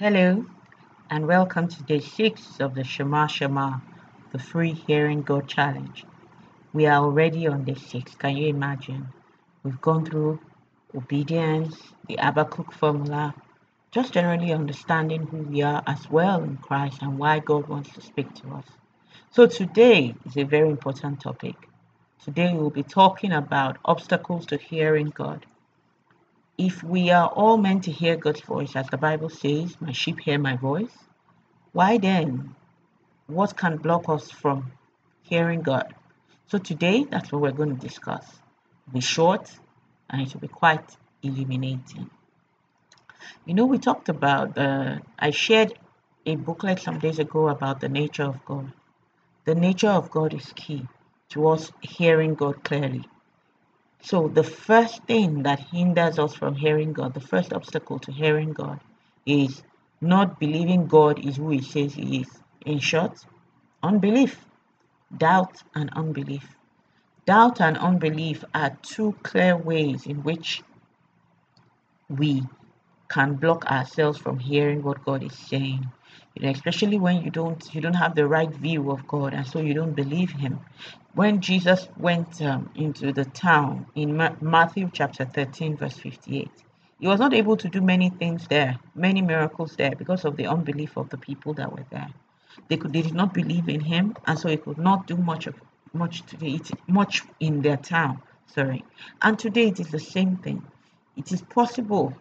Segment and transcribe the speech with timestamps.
[0.00, 0.46] Hello,
[1.10, 3.80] and welcome to day six of the Shema Shema,
[4.32, 6.06] the free hearing God challenge.
[6.72, 8.14] We are already on day six.
[8.14, 9.08] Can you imagine?
[9.62, 10.40] We've gone through
[10.94, 11.76] obedience,
[12.08, 13.34] the Habakkuk formula,
[13.90, 18.00] just generally understanding who we are as well in Christ and why God wants to
[18.00, 18.64] speak to us.
[19.32, 21.56] So today is a very important topic.
[22.24, 25.44] Today we'll be talking about obstacles to hearing God.
[26.62, 30.20] If we are all meant to hear God's voice, as the Bible says, my sheep
[30.20, 30.92] hear my voice,
[31.72, 32.54] why then,
[33.28, 34.70] what can block us from
[35.22, 35.94] hearing God?
[36.48, 38.26] So today, that's what we're going to discuss.
[38.86, 39.50] It'll be short
[40.10, 40.84] and it will be quite
[41.22, 42.10] illuminating.
[43.46, 45.72] You know, we talked about the, I shared
[46.26, 48.70] a booklet some days ago about the nature of God.
[49.46, 50.86] The nature of God is key
[51.30, 53.06] to us hearing God clearly.
[54.02, 58.52] So, the first thing that hinders us from hearing God, the first obstacle to hearing
[58.52, 58.80] God,
[59.26, 59.62] is
[60.00, 62.28] not believing God is who He says He is.
[62.66, 63.24] In short,
[63.82, 64.44] unbelief,
[65.16, 66.56] doubt, and unbelief.
[67.26, 70.62] Doubt and unbelief are two clear ways in which
[72.08, 72.42] we
[73.08, 75.90] can block ourselves from hearing what God is saying.
[76.34, 79.46] You know, especially when you don't you don't have the right view of God, and
[79.46, 80.60] so you don't believe Him.
[81.14, 86.50] When Jesus went um, into the town in Ma- Matthew chapter 13, verse 58,
[87.00, 90.46] he was not able to do many things there, many miracles there, because of the
[90.46, 92.08] unbelief of the people that were there.
[92.68, 95.46] They could they did not believe in him, and so he could not do much
[95.48, 95.54] of
[95.92, 98.22] much to it much in their town.
[98.46, 98.84] Sorry.
[99.22, 100.62] And today it is the same thing.
[101.16, 102.14] It is possible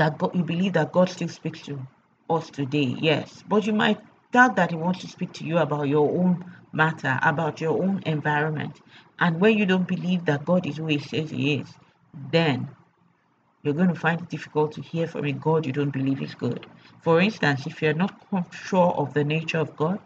[0.00, 1.78] that God, you believe that God still speaks to
[2.30, 3.98] us today, yes, but you might
[4.32, 6.42] doubt that He wants to speak to you about your own
[6.72, 8.80] matter, about your own environment.
[9.18, 11.68] And when you don't believe that God is who He says He is,
[12.32, 12.68] then
[13.62, 16.34] you're going to find it difficult to hear from a God you don't believe is
[16.34, 16.66] good.
[17.02, 18.14] For instance, if you're not
[18.52, 19.98] sure of the nature of God,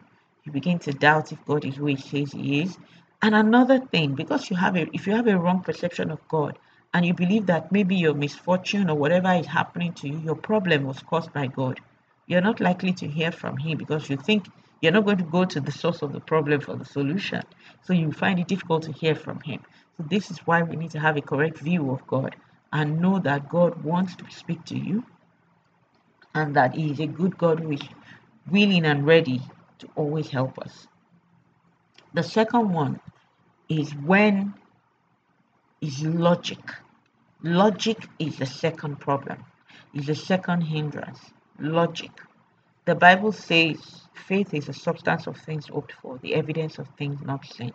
[0.45, 2.77] you begin to doubt if God is who He says He is.
[3.23, 6.59] And another thing, because you have a if you have a wrong perception of God,
[6.95, 10.85] and you believe that maybe your misfortune or whatever is happening to you, your problem
[10.85, 11.81] was caused by God,
[12.29, 14.47] you're not likely to hear from Him because you think
[14.81, 17.43] you're not going to go to the source of the problem for the solution.
[17.83, 19.61] So you find it difficult to hear from Him.
[19.97, 22.37] So this is why we need to have a correct view of God
[22.73, 25.05] and know that God wants to speak to you
[26.35, 27.83] and that He is a good God who is
[28.49, 29.43] willing and ready
[29.81, 30.87] to always help us.
[32.15, 33.01] The second one
[33.69, 34.55] is when
[35.81, 36.61] is logic.
[37.47, 39.45] Logic is the second problem,
[39.93, 41.21] is the second hindrance.
[41.59, 42.11] Logic.
[42.87, 47.21] The Bible says faith is the substance of things hoped for, the evidence of things
[47.21, 47.75] not seen.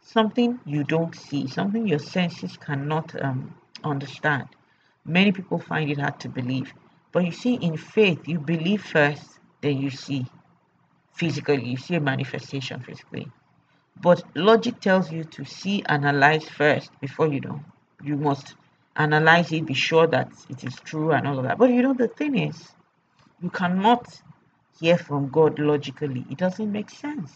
[0.00, 4.48] Something you don't see, something your senses cannot um, understand.
[5.04, 6.72] Many people find it hard to believe.
[7.12, 10.24] But you see, in faith, you believe first, then you see
[11.12, 13.28] physically, you see a manifestation physically.
[14.00, 17.62] But logic tells you to see, analyze first before you know.
[18.02, 18.54] You must
[18.96, 21.58] analyze it, be sure that it is true and all of that.
[21.58, 22.72] But you know, the thing is,
[23.42, 24.20] you cannot
[24.80, 26.24] hear from God logically.
[26.30, 27.32] It doesn't make sense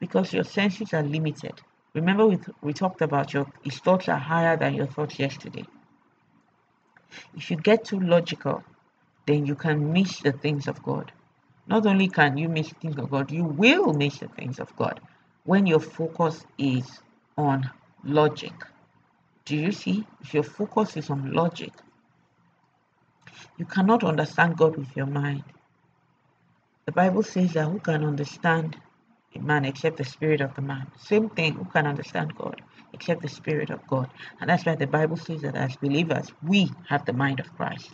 [0.00, 1.54] because your senses are limited.
[1.94, 5.64] Remember, we, we talked about your his thoughts are higher than your thoughts yesterday.
[7.36, 8.62] If you get too logical,
[9.26, 11.12] then you can miss the things of God.
[11.66, 15.00] Not only can you miss things of God, you will miss the things of God
[15.44, 17.00] when your focus is
[17.36, 17.70] on
[18.04, 18.52] logic.
[19.46, 20.04] Do you see?
[20.20, 21.72] If your focus is on logic,
[23.56, 25.44] you cannot understand God with your mind.
[26.84, 28.76] The Bible says that who can understand
[29.34, 30.90] a man except the spirit of the man?
[30.98, 32.60] Same thing, who can understand God
[32.92, 34.10] except the spirit of God?
[34.40, 37.90] And that's why the Bible says that as believers, we have the mind of Christ.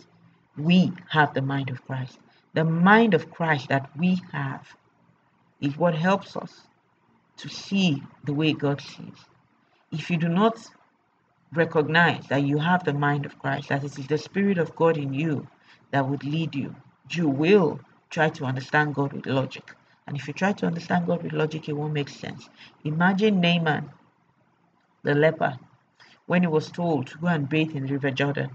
[0.57, 2.17] We have the mind of Christ.
[2.53, 4.67] The mind of Christ that we have
[5.61, 6.51] is what helps us
[7.37, 9.19] to see the way God sees.
[9.91, 10.57] If you do not
[11.55, 14.97] recognize that you have the mind of Christ, that it is the Spirit of God
[14.97, 15.47] in you
[15.91, 16.75] that would lead you,
[17.11, 17.79] you will
[18.09, 19.75] try to understand God with logic.
[20.07, 22.49] And if you try to understand God with logic, it won't make sense.
[22.83, 23.89] Imagine Naaman,
[25.03, 25.57] the leper,
[26.25, 28.49] when he was told to go and bathe in the River Jordan.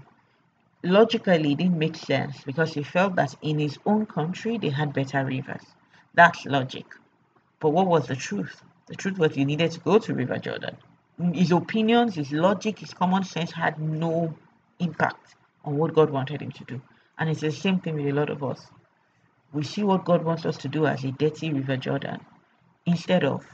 [0.83, 4.93] Logically, it didn't make sense because he felt that in his own country they had
[4.93, 5.63] better rivers.
[6.13, 6.85] That's logic.
[7.59, 8.63] But what was the truth?
[8.87, 10.77] The truth was you needed to go to River Jordan.
[11.33, 14.33] His opinions, his logic, his common sense had no
[14.79, 15.35] impact
[15.65, 16.81] on what God wanted him to do.
[17.17, 18.67] And it's the same thing with a lot of us.
[19.53, 22.21] We see what God wants us to do as a dirty River Jordan
[22.85, 23.45] instead of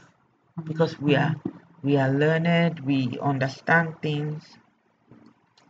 [0.64, 1.34] because we are
[1.82, 4.44] we are learned, we understand things,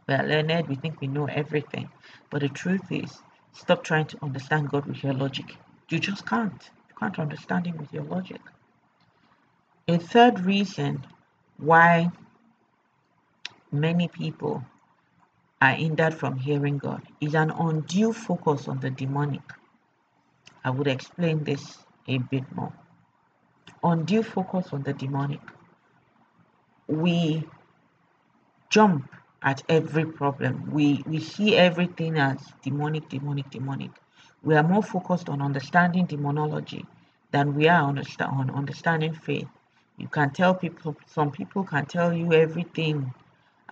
[0.08, 1.90] we are learned, we think we know everything.
[2.30, 3.22] But the truth is,
[3.56, 5.56] Stop trying to understand God with your logic.
[5.88, 6.70] You just can't.
[6.90, 8.40] You can't understand Him with your logic.
[9.88, 11.06] A third reason
[11.58, 12.10] why
[13.72, 14.64] many people
[15.60, 19.42] are hindered from hearing God is an undue focus on the demonic.
[20.64, 22.72] I would explain this a bit more.
[23.82, 25.40] Undue focus on the demonic.
[26.88, 27.48] We
[28.70, 29.10] jump
[29.42, 30.70] at every problem.
[30.72, 33.90] We we see everything as demonic, demonic, demonic.
[34.42, 36.84] We are more focused on understanding demonology
[37.32, 39.48] than we are on, on understanding faith.
[39.98, 43.14] You can tell people some people can tell you everything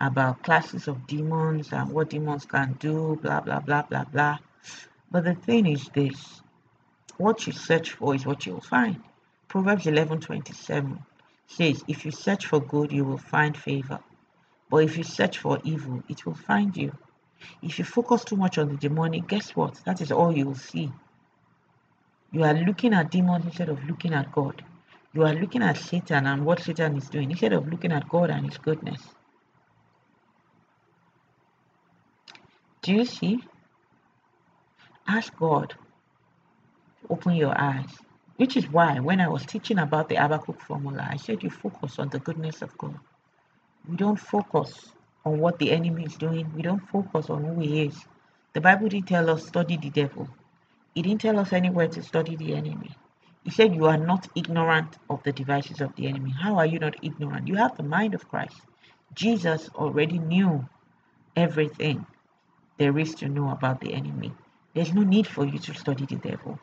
[0.01, 4.39] about classes of demons and what demons can do, blah blah blah blah blah.
[5.11, 6.43] But the thing is this
[7.19, 9.03] what you search for is what you'll find.
[9.49, 11.05] Proverbs eleven twenty seven
[11.47, 14.01] says, If you search for good, you will find favor.
[14.71, 16.93] But if you search for evil, it will find you.
[17.63, 19.75] If you focus too much on the demonic, guess what?
[19.85, 20.91] That is all you will see.
[22.33, 24.65] You are looking at demons instead of looking at God.
[25.15, 28.31] You are looking at Satan and what Satan is doing instead of looking at God
[28.31, 29.01] and His goodness.
[32.83, 33.43] Do you see?
[35.07, 35.75] Ask God
[37.11, 37.91] open your eyes.
[38.37, 41.99] Which is why when I was teaching about the Habakkuk formula, I said you focus
[41.99, 42.99] on the goodness of God.
[43.89, 44.93] We don't focus
[45.25, 46.53] on what the enemy is doing.
[46.55, 48.05] We don't focus on who he is.
[48.53, 50.29] The Bible didn't tell us study the devil.
[50.95, 52.91] It didn't tell us anywhere to study the enemy.
[53.45, 56.33] He said you are not ignorant of the devices of the enemy.
[56.33, 57.49] How are you not ignorant?
[57.49, 58.57] You have the mind of Christ.
[59.15, 60.69] Jesus already knew
[61.37, 62.07] everything
[62.79, 64.33] there is to know about the enemy.
[64.75, 66.59] There's no need for you to study the devil.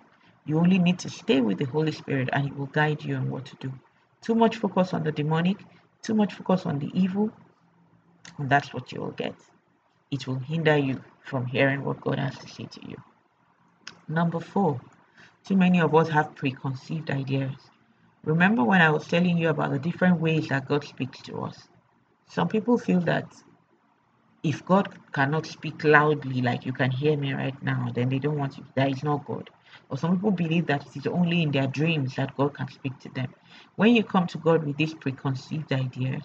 [0.45, 3.29] You only need to stay with the Holy Spirit and He will guide you on
[3.29, 3.73] what to do.
[4.21, 5.57] Too much focus on the demonic,
[6.03, 7.31] too much focus on the evil,
[8.39, 9.35] and that's what you will get.
[10.11, 12.97] It will hinder you from hearing what God has to say to you.
[14.07, 14.81] Number four,
[15.45, 17.55] too many of us have preconceived ideas.
[18.23, 21.67] Remember when I was telling you about the different ways that God speaks to us?
[22.27, 23.33] Some people feel that
[24.43, 28.37] if God cannot speak loudly, like you can hear me right now, then they don't
[28.37, 28.65] want you.
[28.75, 29.49] That is not God.
[29.89, 32.97] Or some people believe that it is only in their dreams that God can speak
[32.99, 33.33] to them.
[33.75, 36.23] When you come to God with these preconceived ideas,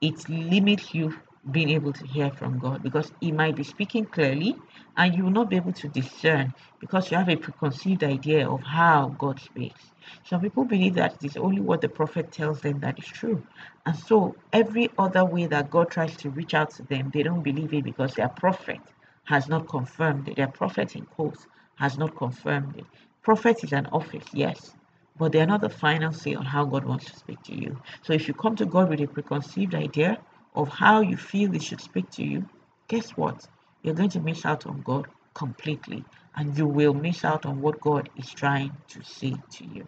[0.00, 1.18] it limits you
[1.52, 4.56] being able to hear from God because He might be speaking clearly
[4.96, 8.62] and you will not be able to discern because you have a preconceived idea of
[8.62, 9.82] how God speaks.
[10.24, 13.42] Some people believe that it is only what the prophet tells them that is true.
[13.86, 17.42] And so every other way that God tries to reach out to them, they don't
[17.42, 18.80] believe it because their prophet
[19.24, 20.36] has not confirmed it.
[20.36, 21.46] Their prophet in quotes
[21.76, 22.86] has not confirmed it.
[23.22, 24.74] Prophet is an office, yes,
[25.18, 27.78] but they are not the final say on how God wants to speak to you.
[28.02, 30.18] So if you come to God with a preconceived idea
[30.54, 32.48] of how you feel He should speak to you,
[32.88, 33.46] guess what?
[33.82, 36.04] You're going to miss out on God completely,
[36.36, 39.86] and you will miss out on what God is trying to say to you.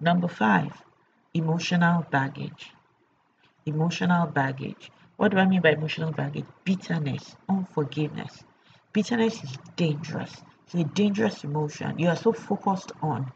[0.00, 0.72] Number five,
[1.34, 2.72] emotional baggage.
[3.66, 4.90] Emotional baggage.
[5.16, 6.46] What do I mean by emotional baggage?
[6.64, 8.44] Bitterness, unforgiveness.
[8.92, 10.32] Bitterness is dangerous.
[10.66, 11.98] It's a dangerous emotion.
[11.98, 13.32] You are so focused on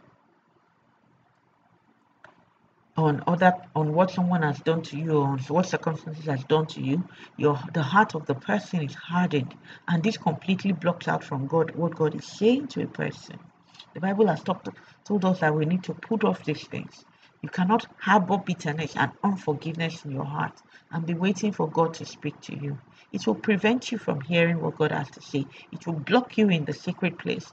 [2.96, 6.82] on other on what someone has done to you or what circumstances has done to
[6.82, 7.02] you
[7.38, 9.54] your the heart of the person is hardened
[9.88, 13.38] and this completely blocks out from god what god is saying to a person.
[13.94, 14.68] The bible has talked,
[15.04, 17.04] told us that we need to put off these things.
[17.42, 22.04] You cannot harbor bitterness and unforgiveness in your heart and be waiting for god to
[22.06, 22.78] speak to you.
[23.12, 25.46] It will prevent you from hearing what god has to say.
[25.72, 27.52] It will block you in the secret place.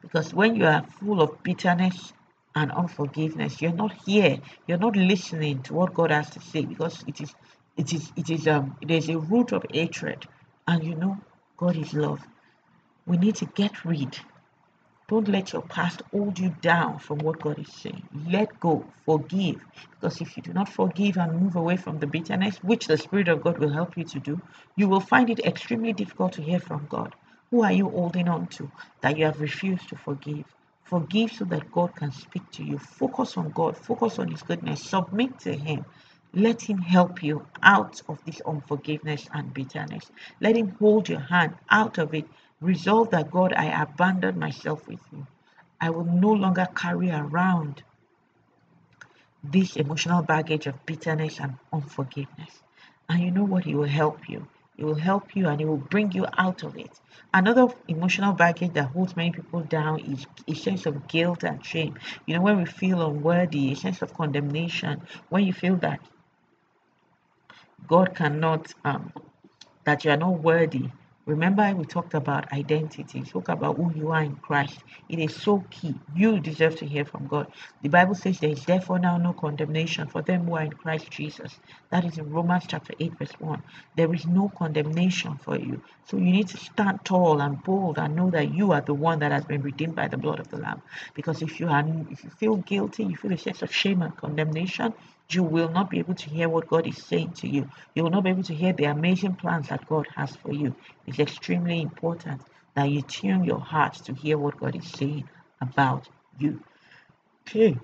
[0.00, 2.12] Because when you are full of bitterness
[2.54, 3.62] and unforgiveness.
[3.62, 4.38] You're not here.
[4.66, 7.34] You're not listening to what God has to say because it is
[7.76, 10.26] it is it is um there's a root of hatred
[10.68, 11.18] and you know
[11.58, 12.20] God is love.
[13.06, 14.18] We need to get rid.
[15.08, 18.08] Don't let your past hold you down from what God is saying.
[18.30, 19.60] Let go, forgive.
[19.92, 23.28] Because if you do not forgive and move away from the bitterness, which the Spirit
[23.28, 24.40] of God will help you to do,
[24.76, 27.14] you will find it extremely difficult to hear from God.
[27.50, 30.46] Who are you holding on to that you have refused to forgive?
[30.84, 32.78] Forgive so that God can speak to you.
[32.78, 35.84] Focus on God, focus on His goodness, submit to Him.
[36.34, 40.10] Let Him help you out of this unforgiveness and bitterness.
[40.40, 42.26] Let Him hold your hand out of it.
[42.60, 45.26] Resolve that God, I abandon myself with you.
[45.80, 47.82] I will no longer carry around
[49.42, 52.62] this emotional baggage of bitterness and unforgiveness.
[53.08, 53.64] And you know what?
[53.64, 54.46] He will help you.
[54.76, 57.00] It will help you and it will bring you out of it.
[57.32, 61.96] Another emotional baggage that holds many people down is a sense of guilt and shame.
[62.26, 66.00] You know, when we feel unworthy, a sense of condemnation, when you feel that
[67.86, 69.12] God cannot, um,
[69.84, 70.90] that you are not worthy
[71.26, 74.84] Remember, we talked about identity, talk about who you are in Christ.
[75.08, 75.94] It is so key.
[76.16, 77.46] You deserve to hear from God.
[77.82, 81.10] The Bible says there is therefore now no condemnation for them who are in Christ
[81.12, 81.60] Jesus.
[81.92, 83.62] That is in Romans chapter 8, verse 1.
[83.96, 85.82] There is no condemnation for you.
[86.06, 89.20] So you need to stand tall and bold and know that you are the one
[89.20, 90.82] that has been redeemed by the blood of the Lamb.
[91.14, 94.16] Because if you are if you feel guilty, you feel a sense of shame and
[94.16, 94.94] condemnation,
[95.30, 97.70] you will not be able to hear what God is saying to you.
[97.94, 100.74] You will not be able to hear the amazing plans that God has for you.
[101.06, 102.42] It's extremely important
[102.74, 105.28] that you tune your heart to hear what God is saying
[105.60, 106.62] about you.
[107.48, 107.76] Okay,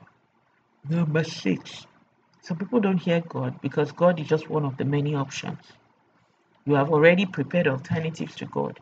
[0.89, 1.87] number six.
[2.43, 5.61] Some people don't hear God because God is just one of the many options.
[6.65, 8.81] You have already prepared alternatives to God.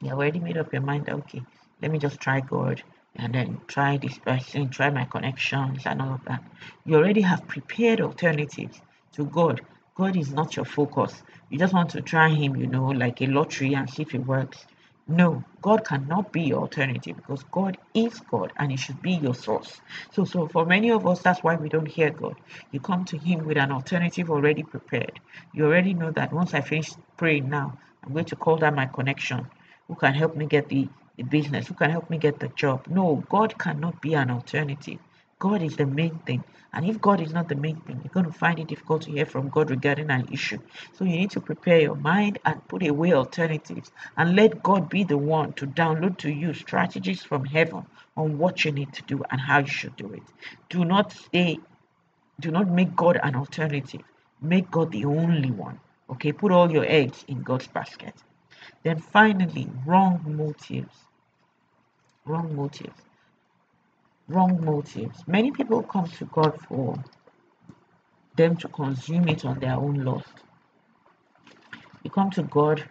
[0.00, 1.42] You have already made up your mind, okay,
[1.82, 2.82] let me just try God
[3.16, 6.42] and then try this person, try my connections and all of that.
[6.84, 8.80] You already have prepared alternatives
[9.12, 9.60] to God.
[9.94, 11.22] God is not your focus.
[11.50, 14.26] You just want to try Him, you know, like a lottery and see if it
[14.26, 14.66] works.
[15.08, 19.34] No, God cannot be your alternative because God is God and He should be your
[19.34, 19.80] source.
[20.12, 22.36] So, so for many of us, that's why we don't hear God.
[22.72, 25.20] You come to Him with an alternative already prepared.
[25.52, 28.86] You already know that once I finish praying now, I'm going to call that my
[28.86, 29.48] connection
[29.88, 30.88] who can help me get the
[31.24, 32.86] business, who can help me get the job.
[32.88, 34.98] No, God cannot be an alternative.
[35.38, 36.42] God is the main thing.
[36.72, 39.10] And if God is not the main thing, you're going to find it difficult to
[39.10, 40.58] hear from God regarding an issue.
[40.92, 45.04] So you need to prepare your mind and put away alternatives and let God be
[45.04, 49.22] the one to download to you strategies from heaven on what you need to do
[49.30, 50.22] and how you should do it.
[50.68, 51.58] Do not stay,
[52.40, 54.02] do not make God an alternative.
[54.40, 55.80] Make God the only one.
[56.10, 58.14] Okay, put all your eggs in God's basket.
[58.84, 60.96] Then finally, wrong motives
[62.28, 63.02] wrong motives.
[64.28, 65.24] Wrong motives.
[65.26, 67.02] Many people come to God for
[68.36, 70.32] them to consume it on their own lust.
[72.02, 72.88] You come to God,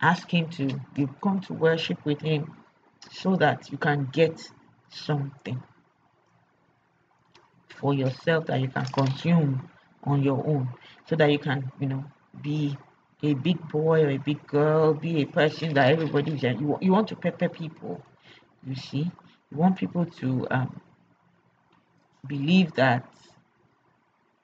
[0.00, 2.52] ask Him to, you come to worship with Him
[3.10, 4.50] so that you can get
[4.90, 5.62] something
[7.68, 9.68] for yourself that you can consume
[10.04, 10.68] on your own
[11.08, 12.04] so that you can, you know,
[12.42, 12.76] be
[13.22, 17.08] a big boy or a big girl, be a person that everybody, you, you want
[17.08, 18.02] to pepper people
[18.66, 19.10] you see,
[19.50, 20.80] you want people to um,
[22.26, 23.08] believe that.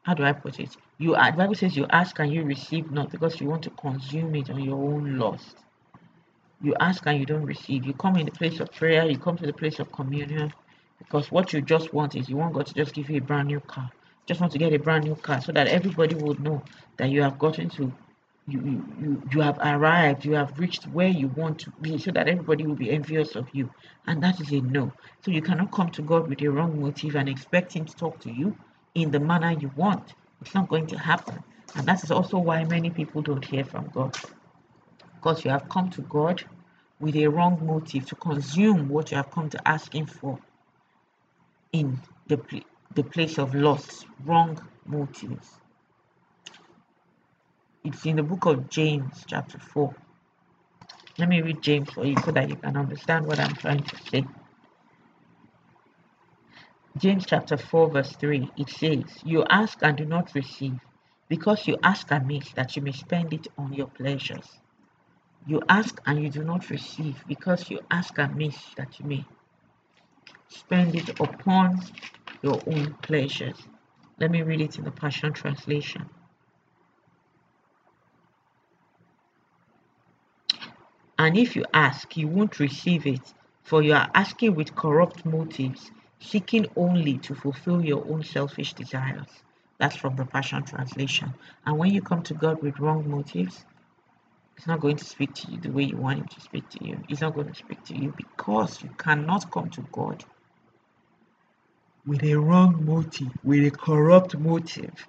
[0.04, 0.76] How do I put it?
[0.98, 4.34] You the Bible says you ask and you receive not because you want to consume
[4.34, 5.56] it on your own lust.
[6.60, 7.84] You ask and you don't receive.
[7.84, 9.04] You come in the place of prayer.
[9.08, 10.52] You come to the place of communion
[10.98, 13.48] because what you just want is you want God to just give you a brand
[13.48, 13.90] new car.
[14.26, 16.62] Just want to get a brand new car so that everybody would know
[16.96, 17.92] that you have gotten to
[18.48, 22.28] you, you, you have arrived, you have reached where you want to be, so that
[22.28, 23.70] everybody will be envious of you.
[24.06, 24.92] And that is a no.
[25.24, 28.18] So you cannot come to God with a wrong motive and expect Him to talk
[28.20, 28.56] to you
[28.94, 30.14] in the manner you want.
[30.40, 31.42] It's not going to happen.
[31.76, 34.16] And that is also why many people don't hear from God.
[35.14, 36.44] Because you have come to God
[36.98, 40.38] with a wrong motive to consume what you have come to ask Him for
[41.72, 42.40] in the,
[42.94, 45.61] the place of loss, wrong motives.
[47.84, 49.94] It's in the book of James, chapter 4.
[51.18, 53.96] Let me read James for you so that you can understand what I'm trying to
[54.10, 54.24] say.
[56.98, 60.78] James chapter 4, verse 3, it says, You ask and do not receive,
[61.28, 64.48] because you ask amiss that you may spend it on your pleasures.
[65.46, 69.26] You ask and you do not receive, because you ask amiss that you may
[70.48, 71.80] spend it upon
[72.42, 73.58] your own pleasures.
[74.20, 76.08] Let me read it in the Passion Translation.
[81.22, 85.92] And if you ask, you won't receive it, for you are asking with corrupt motives,
[86.18, 89.28] seeking only to fulfill your own selfish desires.
[89.78, 91.32] That's from the Passion Translation.
[91.64, 93.64] And when you come to God with wrong motives,
[94.56, 96.84] He's not going to speak to you the way you want Him to speak to
[96.84, 96.98] you.
[97.06, 100.24] He's not going to speak to you because you cannot come to God
[102.04, 105.06] with a wrong motive, with a corrupt motive.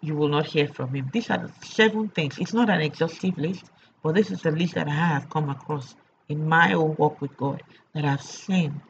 [0.00, 1.08] You will not hear from Him.
[1.12, 2.36] These are the seven things.
[2.40, 3.70] It's not an exhaustive list.
[4.02, 5.94] But this is the list that I have come across
[6.28, 7.62] in my own walk with God
[7.94, 8.82] that I've seen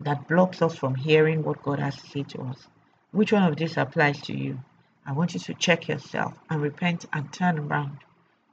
[0.00, 2.68] that blocks us from hearing what God has to say to us.
[3.12, 4.58] Which one of these applies to you?
[5.06, 7.98] I want you to check yourself and repent and turn around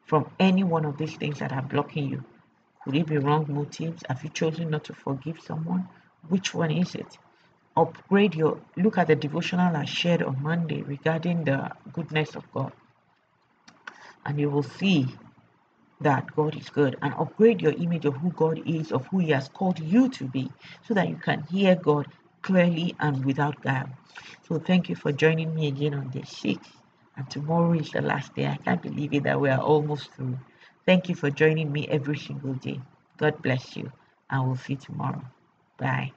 [0.05, 2.23] from any one of these things that are blocking you.
[2.83, 4.03] Could it be wrong motives?
[4.07, 5.87] Have you chosen not to forgive someone?
[6.27, 7.17] Which one is it?
[7.75, 12.73] Upgrade your look at the devotional I shared on Monday regarding the goodness of God.
[14.25, 15.07] And you will see
[16.01, 19.29] that God is good and upgrade your image of who God is, of who He
[19.31, 20.51] has called you to be,
[20.87, 22.07] so that you can hear God
[22.43, 23.89] clearly and without guile.
[24.47, 26.67] So thank you for joining me again on day six.
[27.17, 28.47] And tomorrow is the last day.
[28.47, 30.37] I can't believe it that we are almost through.
[30.85, 32.81] Thank you for joining me every single day.
[33.17, 33.91] God bless you,
[34.29, 35.23] and we'll see you tomorrow.
[35.77, 36.13] Bye.